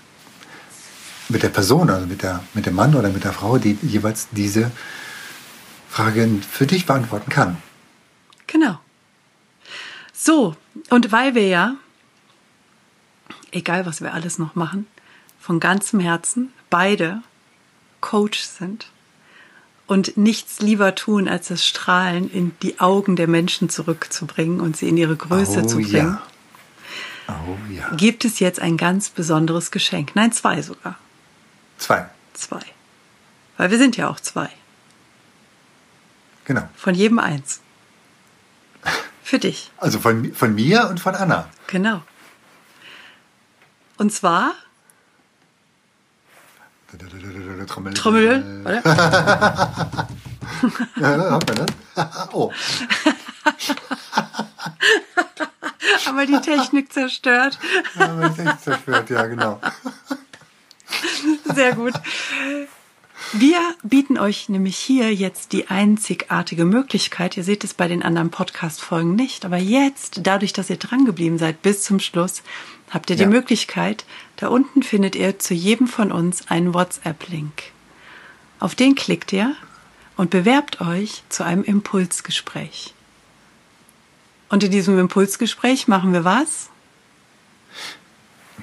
[1.29, 4.29] mit der Person, also mit der mit dem Mann oder mit der Frau, die jeweils
[4.31, 4.71] diese
[5.89, 7.59] Frage für dich beantworten kann.
[8.47, 8.79] Genau.
[10.13, 10.57] So,
[10.91, 11.77] und weil wir ja,
[13.51, 14.87] egal was wir alles noch machen,
[15.43, 17.21] von ganzem Herzen beide
[18.01, 18.87] Coach sind
[19.87, 24.89] und nichts lieber tun, als das Strahlen in die Augen der Menschen zurückzubringen und sie
[24.89, 26.23] in ihre Größe zu bringen, ja.
[27.29, 27.91] Oh ja.
[27.97, 30.13] gibt es jetzt ein ganz besonderes Geschenk.
[30.15, 30.97] Nein, zwei sogar.
[31.77, 32.09] Zwei.
[32.35, 32.63] Zwei.
[33.57, 34.49] Weil wir sind ja auch zwei.
[36.45, 36.69] Genau.
[36.77, 37.61] Von jedem eins.
[39.25, 39.71] Für dich.
[39.79, 41.49] Also von, von mir und von Anna.
[41.67, 42.03] Genau.
[43.99, 44.55] Und zwar
[47.67, 47.95] Trommel.
[47.95, 48.83] Trommel, oder?
[50.97, 52.29] Ja, hat man das?
[52.33, 52.53] Oh,
[56.07, 57.59] Haben wir die Technik zerstört?
[58.21, 59.61] wir das echt zerstört, ja, genau.
[61.55, 61.95] Sehr gut.
[63.33, 68.31] Wir bieten euch nämlich hier jetzt die einzigartige Möglichkeit, ihr seht es bei den anderen
[68.31, 72.43] Podcast-Folgen nicht, aber jetzt, dadurch, dass ihr dran geblieben seid bis zum Schluss,
[72.91, 73.29] habt ihr die Ja.
[73.29, 74.05] Möglichkeit,
[74.37, 77.63] da unten findet ihr zu jedem von uns einen WhatsApp-Link.
[78.59, 79.55] Auf den klickt ihr
[80.17, 82.93] und bewerbt euch zu einem Impulsgespräch.
[84.51, 86.69] Und in diesem Impulsgespräch machen wir was?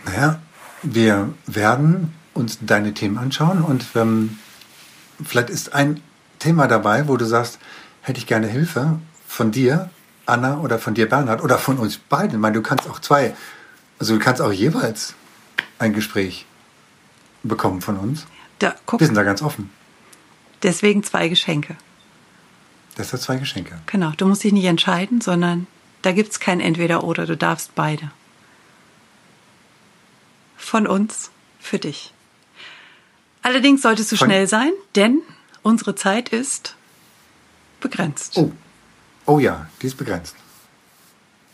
[0.05, 0.39] Naja,
[0.83, 4.37] wir werden uns deine Themen anschauen und ähm,
[5.23, 6.01] vielleicht ist ein
[6.39, 7.59] Thema dabei, wo du sagst,
[8.01, 9.89] hätte ich gerne Hilfe von dir,
[10.25, 12.31] Anna, oder von dir, Bernhard, oder von uns beiden.
[12.31, 13.35] Ich meine, du kannst auch zwei,
[13.99, 15.15] also du kannst auch jeweils
[15.79, 16.45] ein Gespräch
[17.43, 18.25] bekommen von uns.
[18.59, 19.69] Da, guck, Wir sind da ganz offen.
[20.63, 21.75] deswegen zwei Geschenke.
[22.95, 23.79] Das hat zwei Geschenke.
[23.85, 25.67] Genau, du musst dich nicht entscheiden, sondern
[26.01, 28.11] da gibt es kein Entweder oder, du darfst beide.
[30.57, 32.13] Von uns für dich.
[33.49, 35.21] Allerdings solltest du Von- schnell sein, denn
[35.63, 36.75] unsere Zeit ist
[37.81, 38.37] begrenzt.
[38.37, 38.51] Oh.
[39.25, 40.35] Oh ja, die ist begrenzt.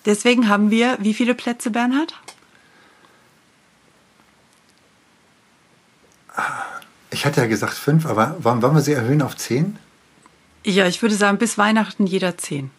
[0.03, 2.13] Deswegen haben wir wie viele Plätze, Bernhard?
[7.11, 9.77] Ich hatte ja gesagt fünf, aber wollen, wollen wir sie erhöhen auf zehn?
[10.65, 12.71] Ja, ich würde sagen, bis Weihnachten jeder zehn.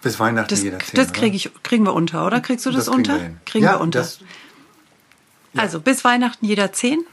[0.00, 0.94] Bis Weihnachten Das, jeder zehn.
[0.96, 2.40] das krieg ich, kriegen wir unter, oder?
[2.40, 3.20] Kriegst du das, kriegen unter?
[3.20, 3.34] wir.
[3.44, 3.98] Kriegen ja, wir unter.
[3.98, 4.20] Das,
[5.54, 7.04] Also bis Weihnachten jeder zehn.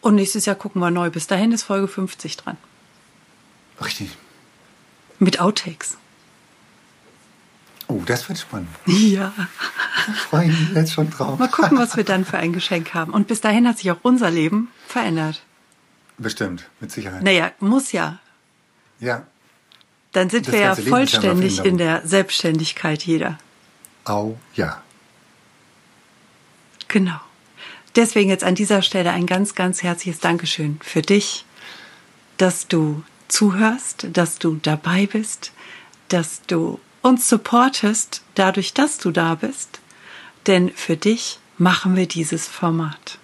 [0.00, 1.10] Und nächstes Jahr gucken wir neu.
[1.10, 2.56] Bis dahin ist Folge 50 dran.
[3.84, 4.16] richtig.
[5.18, 5.98] Mit Outtakes.
[7.88, 8.68] Oh, das wird spannend.
[8.86, 9.32] Ja.
[10.08, 11.38] Ich freue mich jetzt schon drauf.
[11.38, 13.12] Mal gucken, was wir dann für ein Geschenk haben.
[13.12, 15.42] Und bis dahin hat sich auch unser Leben verändert.
[16.16, 17.22] Bestimmt, mit Sicherheit.
[17.22, 18.18] Naja, muss ja.
[19.00, 19.26] Ja.
[20.12, 23.38] Dann sind Das wir ja vollständig in der Selbstständigkeit jeder.
[24.04, 24.80] Au, ja.
[26.88, 27.20] Genau.
[27.96, 31.44] Deswegen jetzt an dieser Stelle ein ganz, ganz herzliches Dankeschön für dich,
[32.36, 35.52] dass du zuhörst, dass du dabei bist,
[36.08, 39.80] dass du uns supportest, dadurch, dass du da bist.
[40.46, 43.18] Denn für dich machen wir dieses Format.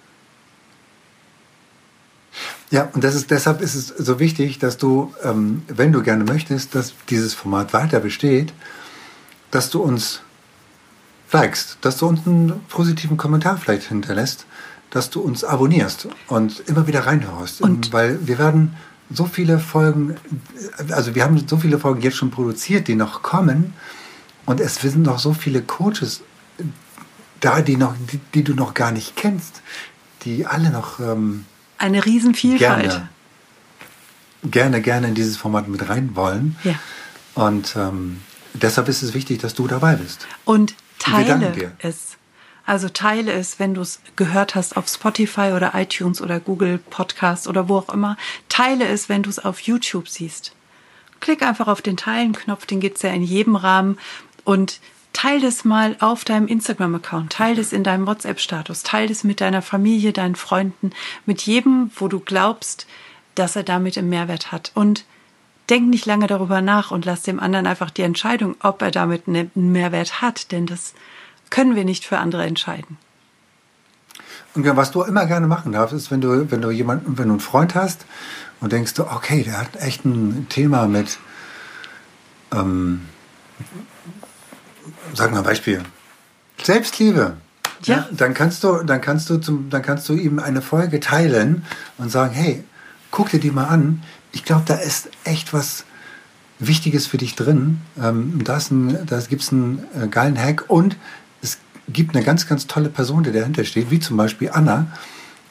[2.69, 6.75] Ja, und ist, deshalb ist es so wichtig, dass du, ähm, wenn du gerne möchtest,
[6.75, 8.53] dass dieses Format weiter besteht,
[9.51, 10.21] dass du uns
[11.31, 14.45] likest, dass du uns einen positiven Kommentar vielleicht hinterlässt,
[14.89, 17.61] dass du uns abonnierst und immer wieder reinhörst.
[17.61, 18.75] Und- Weil wir werden
[19.09, 20.15] so viele Folgen,
[20.89, 23.73] also wir haben so viele Folgen jetzt schon produziert, die noch kommen.
[24.45, 26.21] Und es sind noch so viele Coaches
[27.41, 29.61] da, die, noch, die, die du noch gar nicht kennst,
[30.23, 31.45] die alle noch ähm,
[31.77, 32.81] Eine Riesenvielfalt.
[32.89, 33.09] gerne,
[34.43, 36.55] gerne, gerne in dieses Format mit rein wollen.
[36.63, 36.73] Ja.
[37.35, 38.21] Und ähm,
[38.53, 40.25] deshalb ist es wichtig, dass du dabei bist.
[40.45, 42.17] Und teile es.
[42.65, 47.47] Also teile es, wenn du es gehört hast auf Spotify oder iTunes oder Google Podcast
[47.47, 48.17] oder wo auch immer.
[48.49, 50.53] Teile es, wenn du es auf YouTube siehst.
[51.21, 53.97] Klick einfach auf den Teilen-Knopf, den gibt's ja in jedem Rahmen
[54.43, 54.79] und
[55.17, 59.63] Teil das mal auf deinem Instagram-Account, teil das in deinem WhatsApp-Status, teil das mit deiner
[59.63, 60.91] Familie, deinen Freunden,
[61.25, 62.85] mit jedem, wo du glaubst,
[63.33, 64.71] dass er damit einen Mehrwert hat.
[64.75, 65.05] Und
[65.69, 69.27] denk nicht lange darüber nach und lass dem anderen einfach die Entscheidung, ob er damit
[69.27, 70.93] einen Mehrwert hat, denn das
[71.49, 72.97] können wir nicht für andere entscheiden.
[74.53, 77.33] Und was du immer gerne machen darfst, ist, wenn du, wenn du jemanden, wenn du
[77.33, 78.05] einen Freund hast
[78.59, 81.19] und denkst du, okay, der hat echt ein Thema mit,
[82.51, 83.01] ähm,
[85.13, 85.83] sag mal ein Beispiel,
[86.63, 87.37] Selbstliebe.
[87.83, 87.97] Ja.
[87.97, 88.07] ja.
[88.11, 91.63] dann kannst du, dann kannst du zum, dann kannst du ihm eine Folge teilen
[91.99, 92.63] und sagen, hey,
[93.11, 94.01] guck dir die mal an.
[94.37, 95.83] Ich glaube, da ist echt was
[96.59, 97.81] Wichtiges für dich drin.
[97.99, 98.59] Ähm, da,
[99.27, 100.95] gibt es einen äh, geilen Hack und
[101.41, 104.91] es gibt eine ganz, ganz tolle Person, die dahinter steht, wie zum Beispiel Anna,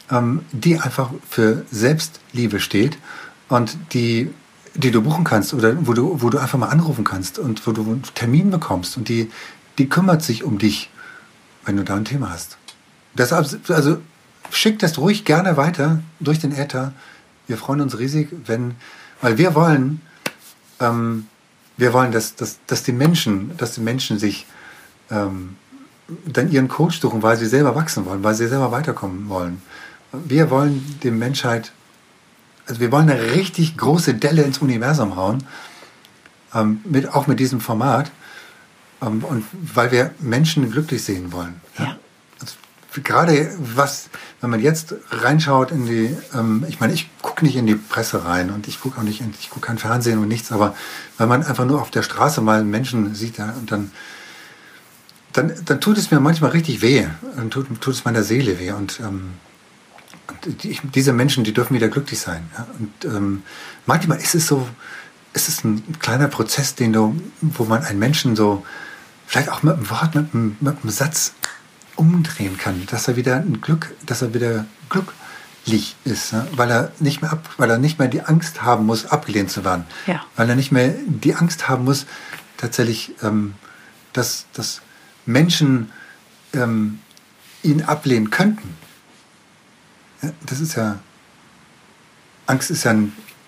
[0.08, 2.96] ähm, die einfach für Selbstliebe steht
[3.48, 4.30] und die,
[4.76, 7.72] die du buchen kannst oder wo du, wo du einfach mal anrufen kannst und wo
[7.72, 9.32] du einen Termin bekommst und die,
[9.78, 10.90] die kümmert sich um dich,
[11.64, 12.56] wenn du da ein Thema hast.
[13.14, 13.98] Deshalb, also
[14.52, 16.92] schick das ruhig gerne weiter durch den Äther.
[17.46, 18.74] Wir freuen uns riesig, wenn,
[19.20, 20.00] weil wir wollen,
[20.80, 21.26] ähm,
[21.76, 24.46] wir wollen, dass, dass, dass die Menschen, dass die Menschen sich
[25.10, 25.56] ähm,
[26.24, 29.62] dann ihren Coach suchen, weil sie selber wachsen wollen, weil sie selber weiterkommen wollen.
[30.12, 31.72] Wir wollen die Menschheit,
[32.66, 35.44] also wir wollen eine richtig große Delle ins Universum hauen,
[36.54, 38.10] ähm, mit, auch mit diesem Format,
[39.02, 41.60] ähm, und weil wir Menschen glücklich sehen wollen.
[41.78, 41.84] Ja.
[41.84, 41.96] ja.
[43.02, 44.08] Gerade was,
[44.40, 48.24] wenn man jetzt reinschaut in die, ähm, ich meine, ich gucke nicht in die Presse
[48.24, 50.74] rein und ich gucke auch nicht, in, ich gucke kein Fernsehen und nichts, aber
[51.18, 53.90] wenn man einfach nur auf der Straße mal Menschen sieht ja, und dann
[55.36, 57.06] dann, dann tut es mir manchmal richtig weh.
[57.36, 58.72] Dann tut, tut es meiner Seele weh.
[58.72, 59.34] Und, ähm,
[60.28, 62.48] und die, diese Menschen, die dürfen wieder glücklich sein.
[62.56, 62.66] Ja?
[62.78, 63.42] Und ähm,
[63.84, 64.66] manchmal ist es so,
[65.34, 68.64] ist es ein kleiner Prozess, den du, wo man einen Menschen so,
[69.26, 71.32] vielleicht auch mit einem Wort, mit einem, mit einem Satz
[71.96, 76.46] umdrehen kann, dass er wieder ein Glück, dass er wieder glücklich ist, ja?
[76.52, 79.64] weil er nicht mehr ab, weil er nicht mehr die Angst haben muss, abgelehnt zu
[79.64, 80.24] werden, ja.
[80.36, 82.06] weil er nicht mehr die Angst haben muss,
[82.56, 83.54] tatsächlich, ähm,
[84.12, 84.82] dass, dass
[85.24, 85.90] Menschen
[86.52, 87.00] ähm,
[87.62, 88.76] ihn ablehnen könnten.
[90.46, 90.98] Das ist ja,
[92.46, 92.94] Angst ist ja,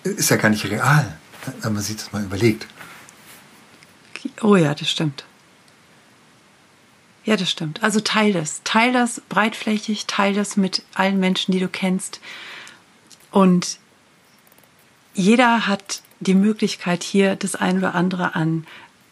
[0.03, 1.17] ist ja gar nicht real,
[1.61, 2.67] wenn man sich das mal überlegt.
[4.41, 5.25] Oh ja, das stimmt.
[7.29, 7.83] Ja, das stimmt.
[7.83, 8.61] Also teil das.
[8.63, 12.21] Teil das breitflächig, teil das mit allen Menschen, die du kennst.
[13.29, 13.77] Und
[15.13, 18.65] jeder hat die Möglichkeit, hier das ein oder andere an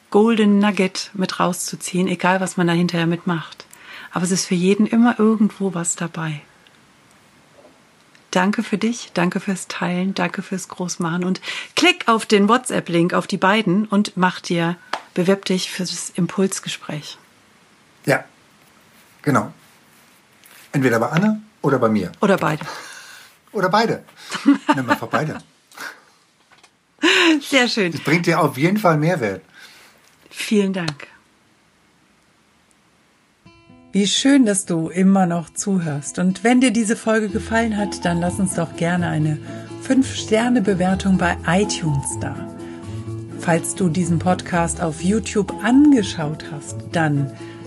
[0.10, 3.68] Golden Nugget mit rauszuziehen, egal was man da hinterher mitmacht.
[4.12, 6.42] Aber es ist für jeden immer irgendwo was dabei.
[8.32, 11.40] Danke für dich, danke fürs Teilen, danke fürs Großmachen und
[11.76, 14.76] klick auf den WhatsApp-Link auf die beiden und mach dir,
[15.14, 17.20] bewirb dich für das Impulsgespräch.
[18.08, 18.24] Ja,
[19.22, 19.54] genau.
[20.72, 22.12] Entweder bei Anne oder bei mir.
[22.22, 22.66] Oder beide.
[23.52, 24.04] Oder beide.
[24.76, 25.38] Nimm vor beide.
[27.42, 27.92] Sehr schön.
[27.92, 29.42] Das bringt dir auf jeden Fall Mehrwert.
[30.30, 31.08] Vielen Dank.
[33.92, 36.20] Wie schön, dass du immer noch zuhörst.
[36.20, 39.40] Und wenn dir diese Folge gefallen hat, dann lass uns doch gerne eine
[39.88, 42.36] 5-Sterne-Bewertung bei iTunes da.
[43.40, 47.32] Falls du diesen Podcast auf YouTube angeschaut hast, dann